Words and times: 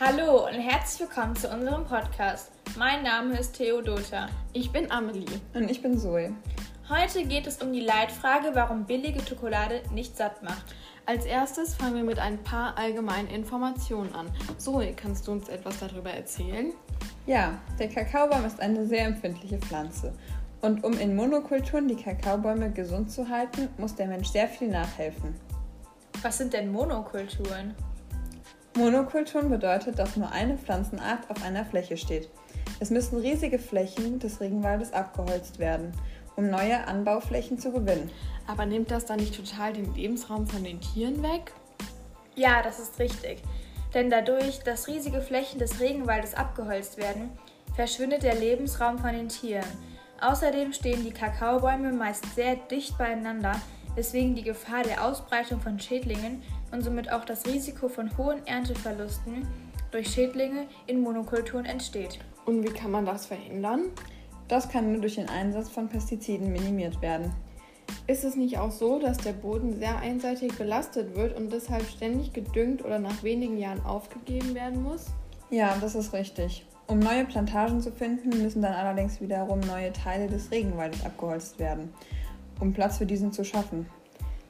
Hallo 0.00 0.46
und 0.46 0.54
herzlich 0.54 1.08
willkommen 1.08 1.34
zu 1.34 1.48
unserem 1.48 1.84
Podcast. 1.84 2.52
Mein 2.76 3.02
Name 3.02 3.36
ist 3.36 3.56
Theodota. 3.56 4.28
Ich 4.52 4.70
bin 4.70 4.88
Amelie. 4.92 5.26
Und 5.54 5.68
ich 5.68 5.82
bin 5.82 5.98
Zoe. 5.98 6.32
Heute 6.88 7.24
geht 7.24 7.48
es 7.48 7.60
um 7.60 7.72
die 7.72 7.80
Leitfrage, 7.80 8.50
warum 8.54 8.84
billige 8.84 9.20
Schokolade 9.26 9.82
nicht 9.92 10.16
satt 10.16 10.40
macht. 10.44 10.62
Als 11.04 11.24
erstes 11.24 11.74
fangen 11.74 11.96
wir 11.96 12.04
mit 12.04 12.20
ein 12.20 12.40
paar 12.44 12.78
allgemeinen 12.78 13.26
Informationen 13.26 14.14
an. 14.14 14.30
Zoe, 14.56 14.92
kannst 14.92 15.26
du 15.26 15.32
uns 15.32 15.48
etwas 15.48 15.80
darüber 15.80 16.10
erzählen? 16.10 16.72
Ja, 17.26 17.58
der 17.80 17.88
Kakaobaum 17.88 18.44
ist 18.44 18.60
eine 18.60 18.86
sehr 18.86 19.04
empfindliche 19.04 19.58
Pflanze. 19.58 20.14
Und 20.60 20.84
um 20.84 20.92
in 20.92 21.16
Monokulturen 21.16 21.88
die 21.88 21.96
Kakaobäume 21.96 22.70
gesund 22.70 23.10
zu 23.10 23.28
halten, 23.28 23.68
muss 23.78 23.96
der 23.96 24.06
Mensch 24.06 24.28
sehr 24.28 24.46
viel 24.46 24.68
nachhelfen. 24.68 25.34
Was 26.22 26.38
sind 26.38 26.52
denn 26.52 26.70
Monokulturen? 26.70 27.74
Monokulturen 28.78 29.50
bedeutet, 29.50 29.98
dass 29.98 30.16
nur 30.16 30.30
eine 30.30 30.56
Pflanzenart 30.56 31.28
auf 31.28 31.44
einer 31.44 31.64
Fläche 31.64 31.96
steht. 31.96 32.30
Es 32.78 32.90
müssen 32.90 33.18
riesige 33.18 33.58
Flächen 33.58 34.20
des 34.20 34.40
Regenwaldes 34.40 34.92
abgeholzt 34.92 35.58
werden, 35.58 35.92
um 36.36 36.48
neue 36.48 36.86
Anbauflächen 36.86 37.58
zu 37.58 37.72
gewinnen. 37.72 38.08
Aber 38.46 38.66
nimmt 38.66 38.92
das 38.92 39.04
dann 39.04 39.18
nicht 39.18 39.34
total 39.34 39.72
den 39.72 39.92
Lebensraum 39.96 40.46
von 40.46 40.62
den 40.62 40.80
Tieren 40.80 41.24
weg? 41.24 41.52
Ja, 42.36 42.62
das 42.62 42.78
ist 42.78 43.00
richtig. 43.00 43.42
Denn 43.94 44.10
dadurch, 44.10 44.60
dass 44.60 44.86
riesige 44.86 45.22
Flächen 45.22 45.58
des 45.58 45.80
Regenwaldes 45.80 46.34
abgeholzt 46.34 46.98
werden, 46.98 47.30
verschwindet 47.74 48.22
der 48.22 48.36
Lebensraum 48.36 49.00
von 49.00 49.12
den 49.12 49.28
Tieren. 49.28 49.66
Außerdem 50.20 50.72
stehen 50.72 51.04
die 51.04 51.12
Kakaobäume 51.12 51.92
meist 51.92 52.32
sehr 52.36 52.54
dicht 52.54 52.96
beieinander, 52.96 53.60
weswegen 53.96 54.36
die 54.36 54.44
Gefahr 54.44 54.84
der 54.84 55.04
Ausbreitung 55.04 55.60
von 55.60 55.80
Schädlingen 55.80 56.44
und 56.72 56.82
somit 56.82 57.10
auch 57.10 57.24
das 57.24 57.46
Risiko 57.46 57.88
von 57.88 58.16
hohen 58.16 58.46
Ernteverlusten 58.46 59.46
durch 59.90 60.08
Schädlinge 60.08 60.66
in 60.86 61.00
Monokulturen 61.00 61.64
entsteht. 61.64 62.18
Und 62.44 62.62
wie 62.62 62.72
kann 62.72 62.90
man 62.90 63.06
das 63.06 63.26
verhindern? 63.26 63.86
Das 64.48 64.68
kann 64.68 64.92
nur 64.92 65.00
durch 65.00 65.16
den 65.16 65.28
Einsatz 65.28 65.68
von 65.68 65.88
Pestiziden 65.88 66.52
minimiert 66.52 67.02
werden. 67.02 67.32
Ist 68.06 68.24
es 68.24 68.36
nicht 68.36 68.58
auch 68.58 68.70
so, 68.70 68.98
dass 68.98 69.18
der 69.18 69.32
Boden 69.32 69.78
sehr 69.78 69.98
einseitig 69.98 70.56
belastet 70.56 71.14
wird 71.14 71.36
und 71.36 71.52
deshalb 71.52 71.84
ständig 71.84 72.32
gedüngt 72.32 72.84
oder 72.84 72.98
nach 72.98 73.22
wenigen 73.22 73.58
Jahren 73.58 73.84
aufgegeben 73.84 74.54
werden 74.54 74.82
muss? 74.82 75.06
Ja, 75.50 75.76
das 75.80 75.94
ist 75.94 76.12
richtig. 76.12 76.66
Um 76.86 76.98
neue 76.98 77.26
Plantagen 77.26 77.82
zu 77.82 77.92
finden, 77.92 78.30
müssen 78.42 78.62
dann 78.62 78.72
allerdings 78.72 79.20
wiederum 79.20 79.60
neue 79.60 79.92
Teile 79.92 80.26
des 80.26 80.50
Regenwaldes 80.50 81.04
abgeholzt 81.04 81.58
werden, 81.58 81.92
um 82.60 82.72
Platz 82.72 82.96
für 82.96 83.06
diesen 83.06 83.30
zu 83.32 83.44
schaffen. 83.44 83.86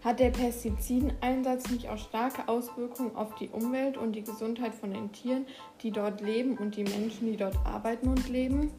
Hat 0.08 0.20
der 0.20 0.30
Pestizideneinsatz 0.30 1.68
nicht 1.68 1.86
auch 1.86 1.98
starke 1.98 2.48
Auswirkungen 2.48 3.14
auf 3.14 3.34
die 3.34 3.50
Umwelt 3.50 3.98
und 3.98 4.12
die 4.12 4.24
Gesundheit 4.24 4.74
von 4.74 4.90
den 4.90 5.12
Tieren, 5.12 5.44
die 5.82 5.90
dort 5.90 6.22
leben 6.22 6.56
und 6.56 6.76
die 6.76 6.84
Menschen, 6.84 7.30
die 7.30 7.36
dort 7.36 7.56
arbeiten 7.66 8.08
und 8.08 8.26
leben? 8.30 8.72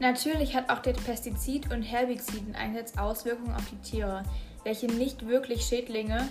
Natürlich 0.00 0.54
hat 0.54 0.68
auch 0.68 0.80
der 0.80 0.92
Pestizid- 0.92 1.72
und 1.72 1.80
Herbizideneinsatz 1.80 2.98
Auswirkungen 2.98 3.54
auf 3.54 3.64
die 3.70 3.78
Tiere, 3.78 4.22
welche 4.64 4.88
nicht 4.88 5.26
wirklich 5.26 5.62
Schädlinge 5.62 6.28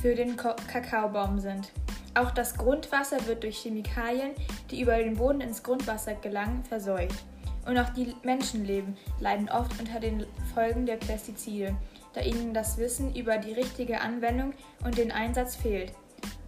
für 0.00 0.14
den 0.14 0.36
Kakaobaum 0.36 1.38
sind. 1.38 1.72
Auch 2.14 2.30
das 2.30 2.56
Grundwasser 2.56 3.26
wird 3.26 3.42
durch 3.42 3.58
Chemikalien, 3.58 4.30
die 4.70 4.80
über 4.80 4.96
den 4.96 5.18
Boden 5.18 5.42
ins 5.42 5.62
Grundwasser 5.62 6.14
gelangen, 6.14 6.64
verseucht. 6.64 7.22
Und 7.66 7.76
auch 7.76 7.90
die 7.90 8.14
Menschenleben 8.22 8.96
leiden 9.20 9.50
oft 9.50 9.78
unter 9.78 10.00
den 10.00 10.24
Folgen 10.54 10.86
der 10.86 10.96
Pestizide 10.96 11.76
da 12.16 12.22
ihnen 12.22 12.54
das 12.54 12.78
Wissen 12.78 13.14
über 13.14 13.36
die 13.36 13.52
richtige 13.52 14.00
Anwendung 14.00 14.54
und 14.82 14.96
den 14.96 15.12
Einsatz 15.12 15.54
fehlt. 15.54 15.92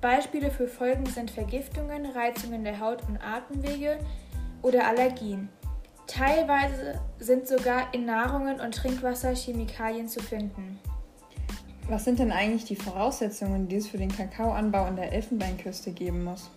Beispiele 0.01 0.51
für 0.51 0.67
Folgen 0.67 1.05
sind 1.07 1.31
Vergiftungen, 1.31 2.07
Reizungen 2.07 2.65
der 2.65 2.81
Haut 2.81 3.07
und 3.07 3.19
Atemwege 3.19 3.99
oder 4.63 4.87
Allergien. 4.87 5.51
Teilweise 6.07 6.99
sind 7.19 7.47
sogar 7.47 7.93
in 7.93 8.07
Nahrungen 8.07 8.61
und 8.61 8.75
Trinkwasser 8.75 9.35
Chemikalien 9.35 10.09
zu 10.09 10.21
finden. 10.21 10.79
Was 11.87 12.05
sind 12.05 12.19
denn 12.19 12.33
eigentlich 12.33 12.65
die 12.65 12.77
Voraussetzungen, 12.77 13.69
die 13.69 13.77
es 13.77 13.89
für 13.89 13.99
den 13.99 14.11
Kakaoanbau 14.11 14.85
an 14.85 14.97
der 14.97 15.13
Elfenbeinküste 15.13 15.93
geben 15.93 16.25
muss? 16.25 16.51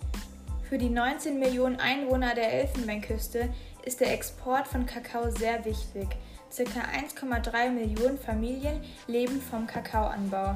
Für 0.70 0.78
die 0.78 0.90
19 0.90 1.38
Millionen 1.38 1.78
Einwohner 1.78 2.34
der 2.34 2.54
Elfenbeinküste 2.54 3.50
ist 3.84 4.00
der 4.00 4.14
Export 4.14 4.68
von 4.68 4.86
Kakao 4.86 5.30
sehr 5.32 5.66
wichtig. 5.66 6.08
Circa 6.52 6.82
1,3 6.82 7.70
Millionen 7.70 8.18
Familien 8.18 8.82
leben 9.08 9.42
vom 9.42 9.66
Kakaoanbau. 9.66 10.54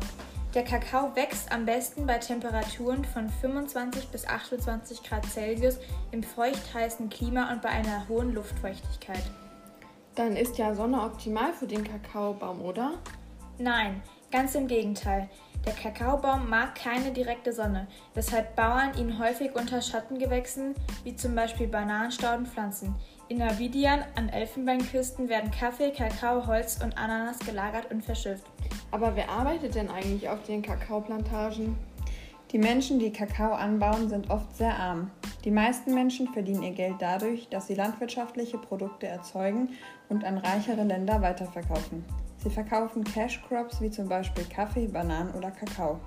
Der 0.53 0.63
Kakao 0.63 1.15
wächst 1.15 1.51
am 1.51 1.65
besten 1.65 2.05
bei 2.05 2.17
Temperaturen 2.17 3.03
von 3.05 3.29
25 3.29 4.09
bis 4.09 4.27
28 4.27 5.03
Grad 5.03 5.25
Celsius 5.25 5.79
im 6.11 6.23
feuchtheißen 6.23 7.09
Klima 7.09 7.51
und 7.51 7.61
bei 7.61 7.69
einer 7.69 8.07
hohen 8.09 8.33
Luftfeuchtigkeit. 8.33 9.23
Dann 10.15 10.35
ist 10.35 10.57
ja 10.57 10.73
Sonne 10.73 11.01
optimal 11.01 11.53
für 11.53 11.67
den 11.67 11.83
Kakaobaum, 11.83 12.61
oder? 12.61 12.93
Nein, 13.57 14.01
ganz 14.31 14.55
im 14.55 14.67
Gegenteil. 14.67 15.29
Der 15.65 15.73
Kakaobaum 15.73 16.49
mag 16.49 16.75
keine 16.75 17.11
direkte 17.11 17.51
Sonne, 17.51 17.87
weshalb 18.13 18.55
Bauern 18.55 18.97
ihn 18.97 19.17
häufig 19.17 19.55
unter 19.55 19.81
Schattengewächsen 19.81 20.75
wie 21.03 21.15
zum 21.15 21.35
Beispiel 21.35 21.67
Bananenstauden 21.67 22.45
pflanzen. 22.45 22.95
In 23.27 23.39
Navidian 23.39 24.03
an 24.15 24.29
Elfenbeinküsten 24.29 25.29
werden 25.29 25.49
Kaffee, 25.49 25.89
Kakao, 25.89 26.45
Holz 26.45 26.79
und 26.83 26.95
Ananas 26.95 27.39
gelagert 27.39 27.89
und 27.91 28.05
verschifft. 28.05 28.45
Aber 28.91 29.15
wer 29.15 29.29
arbeitet 29.29 29.73
denn 29.73 29.89
eigentlich 29.89 30.29
auf 30.29 30.43
den 30.43 30.61
Kakaoplantagen? 30.61 31.75
Die 32.51 32.59
Menschen, 32.59 32.99
die 32.99 33.11
Kakao 33.11 33.53
anbauen, 33.53 34.09
sind 34.09 34.29
oft 34.29 34.55
sehr 34.55 34.77
arm. 34.77 35.09
Die 35.43 35.49
meisten 35.49 35.95
Menschen 35.95 36.27
verdienen 36.27 36.61
ihr 36.61 36.73
Geld 36.73 36.97
dadurch, 36.99 37.49
dass 37.49 37.65
sie 37.65 37.73
landwirtschaftliche 37.73 38.59
Produkte 38.59 39.07
erzeugen 39.07 39.69
und 40.07 40.23
an 40.23 40.37
reichere 40.37 40.83
Länder 40.83 41.19
weiterverkaufen. 41.19 42.05
Sie 42.37 42.51
verkaufen 42.51 43.03
Cash 43.03 43.41
Crops 43.47 43.81
wie 43.81 43.89
zum 43.89 44.07
Beispiel 44.07 44.45
Kaffee, 44.45 44.85
Bananen 44.85 45.33
oder 45.33 45.49
Kakao. 45.49 45.99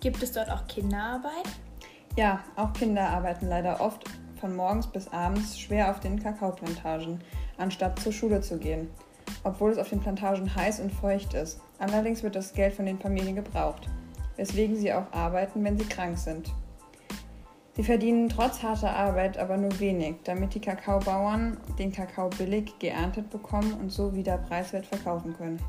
Gibt 0.00 0.20
es 0.24 0.32
dort 0.32 0.50
auch 0.50 0.66
Kinderarbeit? 0.66 1.48
Ja, 2.16 2.40
auch 2.56 2.72
Kinder 2.72 3.08
arbeiten 3.08 3.46
leider 3.46 3.80
oft 3.80 4.04
von 4.42 4.56
morgens 4.56 4.88
bis 4.88 5.06
abends 5.12 5.56
schwer 5.56 5.88
auf 5.88 6.00
den 6.00 6.20
Kakaoplantagen, 6.20 7.20
anstatt 7.58 8.00
zur 8.00 8.12
Schule 8.12 8.40
zu 8.40 8.58
gehen, 8.58 8.90
obwohl 9.44 9.70
es 9.70 9.78
auf 9.78 9.88
den 9.88 10.00
Plantagen 10.00 10.52
heiß 10.52 10.80
und 10.80 10.92
feucht 10.92 11.32
ist. 11.32 11.60
Allerdings 11.78 12.24
wird 12.24 12.34
das 12.34 12.52
Geld 12.52 12.74
von 12.74 12.84
den 12.84 12.98
Familien 12.98 13.36
gebraucht, 13.36 13.88
weswegen 14.36 14.76
sie 14.76 14.92
auch 14.92 15.12
arbeiten, 15.12 15.62
wenn 15.62 15.78
sie 15.78 15.86
krank 15.86 16.18
sind. 16.18 16.52
Sie 17.76 17.84
verdienen 17.84 18.28
trotz 18.28 18.64
harter 18.64 18.94
Arbeit 18.94 19.38
aber 19.38 19.56
nur 19.56 19.78
wenig, 19.78 20.16
damit 20.24 20.54
die 20.54 20.60
Kakaobauern 20.60 21.56
den 21.78 21.92
Kakao 21.92 22.28
billig 22.28 22.76
geerntet 22.80 23.30
bekommen 23.30 23.72
und 23.74 23.90
so 23.90 24.12
wieder 24.12 24.38
preiswert 24.38 24.86
verkaufen 24.86 25.36
können. 25.36 25.62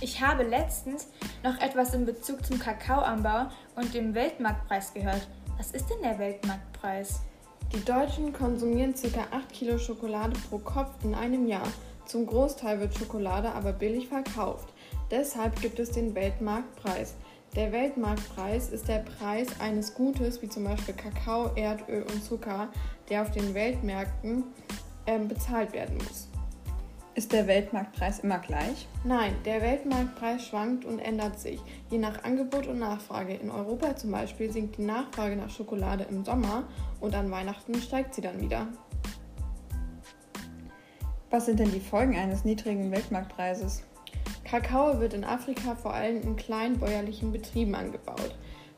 Ich 0.00 0.20
habe 0.20 0.42
letztens 0.42 1.06
noch 1.44 1.60
etwas 1.60 1.94
in 1.94 2.06
Bezug 2.06 2.44
zum 2.44 2.58
Kakaoanbau 2.58 3.46
und 3.76 3.94
dem 3.94 4.14
Weltmarktpreis 4.14 4.92
gehört. 4.92 5.28
Was 5.56 5.70
ist 5.70 5.88
denn 5.88 6.02
der 6.02 6.18
Weltmarktpreis? 6.18 7.20
Die 7.72 7.84
Deutschen 7.84 8.32
konsumieren 8.32 8.94
ca. 8.94 9.28
8 9.30 9.52
Kilo 9.52 9.78
Schokolade 9.78 10.36
pro 10.48 10.58
Kopf 10.58 10.90
in 11.04 11.14
einem 11.14 11.46
Jahr. 11.46 11.68
Zum 12.04 12.26
Großteil 12.26 12.80
wird 12.80 12.98
Schokolade 12.98 13.52
aber 13.52 13.72
billig 13.72 14.08
verkauft. 14.08 14.68
Deshalb 15.08 15.60
gibt 15.60 15.78
es 15.78 15.92
den 15.92 16.12
Weltmarktpreis. 16.16 17.14
Der 17.54 17.70
Weltmarktpreis 17.70 18.70
ist 18.70 18.88
der 18.88 19.04
Preis 19.04 19.60
eines 19.60 19.94
Gutes 19.94 20.42
wie 20.42 20.48
zum 20.48 20.64
Beispiel 20.64 20.94
Kakao, 20.94 21.52
Erdöl 21.54 22.02
und 22.02 22.24
Zucker, 22.24 22.70
der 23.08 23.22
auf 23.22 23.30
den 23.30 23.54
Weltmärkten 23.54 24.42
äh, 25.06 25.20
bezahlt 25.20 25.72
werden 25.72 25.96
muss. 25.98 26.28
Ist 27.20 27.34
der 27.34 27.46
Weltmarktpreis 27.46 28.20
immer 28.20 28.38
gleich? 28.38 28.88
Nein, 29.04 29.34
der 29.44 29.60
Weltmarktpreis 29.60 30.42
schwankt 30.42 30.86
und 30.86 31.00
ändert 31.00 31.38
sich, 31.38 31.60
je 31.90 31.98
nach 31.98 32.24
Angebot 32.24 32.66
und 32.66 32.78
Nachfrage. 32.78 33.34
In 33.34 33.50
Europa 33.50 33.94
zum 33.94 34.10
Beispiel 34.10 34.50
sinkt 34.50 34.78
die 34.78 34.86
Nachfrage 34.86 35.36
nach 35.36 35.50
Schokolade 35.50 36.06
im 36.08 36.24
Sommer 36.24 36.64
und 36.98 37.14
an 37.14 37.30
Weihnachten 37.30 37.74
steigt 37.74 38.14
sie 38.14 38.22
dann 38.22 38.40
wieder. 38.40 38.68
Was 41.28 41.44
sind 41.44 41.60
denn 41.60 41.70
die 41.70 41.80
Folgen 41.80 42.16
eines 42.16 42.46
niedrigen 42.46 42.90
Weltmarktpreises? 42.90 43.82
Kakao 44.44 44.98
wird 44.98 45.12
in 45.12 45.24
Afrika 45.24 45.74
vor 45.74 45.92
allem 45.92 46.22
in 46.22 46.36
kleinbäuerlichen 46.36 47.32
Betrieben 47.32 47.74
angebaut. 47.74 48.34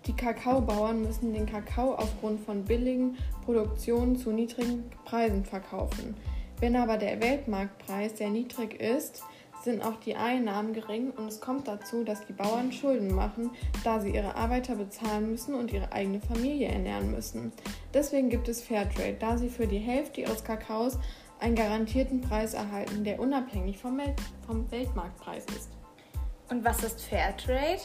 Die 0.07 0.17
Kakaobauern 0.17 1.01
müssen 1.01 1.33
den 1.33 1.47
Kakao 1.47 1.95
aufgrund 1.95 2.41
von 2.41 2.65
billigen 2.65 3.19
Produktionen 3.45 4.17
zu 4.17 4.33
niedrigen 4.33 4.91
Preisen 5.05 5.45
verkaufen. 5.45 6.17
Wenn 6.63 6.77
aber 6.77 6.97
der 6.97 7.21
Weltmarktpreis 7.21 8.19
sehr 8.19 8.31
niedrig 8.31 8.81
ist, 8.81 9.25
sind 9.65 9.83
auch 9.83 9.97
die 9.97 10.15
Einnahmen 10.15 10.73
gering 10.73 11.11
und 11.11 11.27
es 11.27 11.41
kommt 11.41 11.67
dazu, 11.67 12.05
dass 12.05 12.25
die 12.25 12.33
Bauern 12.33 12.71
Schulden 12.71 13.13
machen, 13.13 13.51
da 13.83 13.99
sie 13.99 14.15
ihre 14.15 14.37
Arbeiter 14.37 14.77
bezahlen 14.77 15.33
müssen 15.33 15.57
und 15.57 15.73
ihre 15.73 15.91
eigene 15.91 16.21
Familie 16.21 16.69
ernähren 16.69 17.11
müssen. 17.11 17.51
Deswegen 17.93 18.31
gibt 18.31 18.47
es 18.47 18.63
Fairtrade, 18.63 19.17
da 19.19 19.37
sie 19.39 19.49
für 19.49 19.67
die 19.67 19.81
Hälfte 19.81 20.21
ihres 20.21 20.45
Kakaos 20.45 21.01
einen 21.41 21.57
garantierten 21.57 22.21
Preis 22.21 22.55
erhalten, 22.55 23.03
der 23.03 23.19
unabhängig 23.19 23.79
vom, 23.79 23.99
Welt 23.99 24.15
vom 24.47 24.71
Weltmarktpreis 24.71 25.45
ist. 25.47 25.71
Und 26.49 26.65
was 26.65 26.85
ist 26.85 27.01
Fairtrade? 27.01 27.81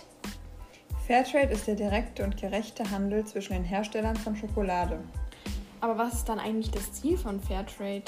Fairtrade 1.07 1.51
ist 1.51 1.65
der 1.65 1.73
direkte 1.73 2.23
und 2.23 2.39
gerechte 2.39 2.87
Handel 2.91 3.25
zwischen 3.25 3.53
den 3.53 3.63
Herstellern 3.63 4.17
von 4.17 4.35
Schokolade. 4.35 4.99
Aber 5.81 5.97
was 5.97 6.13
ist 6.13 6.29
dann 6.29 6.37
eigentlich 6.37 6.69
das 6.69 6.93
Ziel 6.93 7.17
von 7.17 7.39
Fairtrade? 7.39 8.03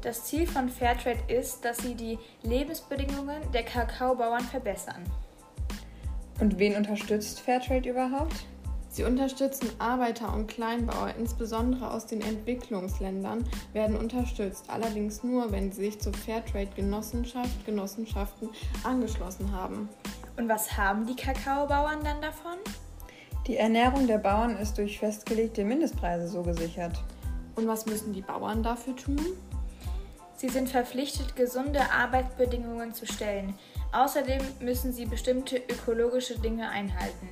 Das 0.00 0.24
Ziel 0.24 0.46
von 0.46 0.68
Fairtrade 0.68 1.18
ist, 1.26 1.64
dass 1.64 1.78
sie 1.78 1.94
die 1.94 2.18
Lebensbedingungen 2.42 3.42
der 3.52 3.64
Kakaobauern 3.64 4.44
verbessern. 4.44 5.02
Und 6.40 6.58
wen 6.58 6.76
unterstützt 6.76 7.40
Fairtrade 7.40 7.88
überhaupt? 7.88 8.46
Sie 8.90 9.02
unterstützen 9.04 9.68
Arbeiter 9.78 10.32
und 10.32 10.46
Kleinbauer, 10.46 11.14
insbesondere 11.18 11.90
aus 11.90 12.06
den 12.06 12.20
Entwicklungsländern, 12.20 13.44
werden 13.72 13.96
unterstützt, 13.96 14.70
allerdings 14.70 15.22
nur, 15.22 15.52
wenn 15.52 15.72
sie 15.72 15.86
sich 15.86 16.00
zur 16.00 16.14
Fairtrade-Genossenschaft, 16.14 17.66
Genossenschaften 17.66 18.50
angeschlossen 18.84 19.52
haben. 19.52 19.88
Und 20.36 20.48
was 20.48 20.76
haben 20.76 21.06
die 21.06 21.16
Kakaobauern 21.16 22.02
dann 22.04 22.22
davon? 22.22 22.56
Die 23.46 23.56
Ernährung 23.56 24.06
der 24.06 24.18
Bauern 24.18 24.56
ist 24.56 24.78
durch 24.78 24.98
festgelegte 24.98 25.64
Mindestpreise 25.64 26.28
so 26.28 26.42
gesichert. 26.42 27.02
Und 27.56 27.66
was 27.66 27.86
müssen 27.86 28.12
die 28.12 28.22
Bauern 28.22 28.62
dafür 28.62 28.94
tun? 28.94 29.20
Sie 30.38 30.48
sind 30.48 30.68
verpflichtet, 30.68 31.34
gesunde 31.34 31.80
Arbeitsbedingungen 31.90 32.94
zu 32.94 33.06
stellen. 33.06 33.54
Außerdem 33.90 34.40
müssen 34.60 34.92
sie 34.92 35.04
bestimmte 35.04 35.56
ökologische 35.56 36.38
Dinge 36.38 36.68
einhalten. 36.68 37.28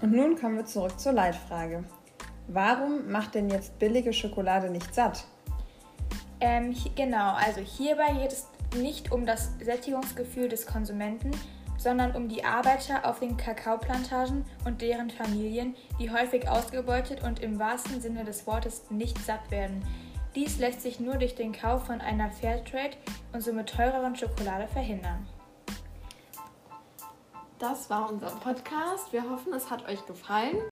Und 0.00 0.12
nun 0.12 0.38
kommen 0.38 0.58
wir 0.58 0.64
zurück 0.64 1.00
zur 1.00 1.12
Leitfrage. 1.12 1.82
Warum 2.46 3.10
macht 3.10 3.34
denn 3.34 3.50
jetzt 3.50 3.76
billige 3.80 4.12
Schokolade 4.12 4.70
nicht 4.70 4.94
satt? 4.94 5.24
Ähm, 6.38 6.72
genau, 6.94 7.32
also 7.34 7.60
hierbei 7.60 8.12
geht 8.12 8.30
es 8.30 8.46
nicht 8.76 9.10
um 9.10 9.26
das 9.26 9.50
Sättigungsgefühl 9.58 10.48
des 10.48 10.66
Konsumenten, 10.66 11.32
sondern 11.78 12.14
um 12.14 12.28
die 12.28 12.44
Arbeiter 12.44 13.04
auf 13.04 13.18
den 13.18 13.36
Kakaoplantagen 13.36 14.44
und 14.64 14.82
deren 14.82 15.10
Familien, 15.10 15.74
die 15.98 16.12
häufig 16.12 16.48
ausgebeutet 16.48 17.24
und 17.24 17.40
im 17.40 17.58
wahrsten 17.58 18.00
Sinne 18.00 18.24
des 18.24 18.46
Wortes 18.46 18.88
nicht 18.88 19.18
satt 19.18 19.50
werden. 19.50 19.82
Dies 20.36 20.58
lässt 20.58 20.82
sich 20.82 21.00
nur 21.00 21.14
durch 21.14 21.34
den 21.34 21.52
Kauf 21.52 21.86
von 21.86 22.02
einer 22.02 22.30
Fairtrade 22.30 22.94
und 23.32 23.40
somit 23.40 23.70
teureren 23.70 24.14
Schokolade 24.14 24.68
verhindern. 24.68 25.26
Das 27.58 27.88
war 27.88 28.12
unser 28.12 28.28
Podcast. 28.28 29.14
Wir 29.14 29.28
hoffen, 29.30 29.54
es 29.54 29.70
hat 29.70 29.88
euch 29.88 30.04
gefallen. 30.04 30.58